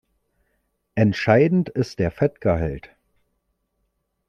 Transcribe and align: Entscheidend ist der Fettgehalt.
Entscheidend 0.95 1.69
ist 1.69 1.99
der 1.99 2.09
Fettgehalt. 2.09 2.89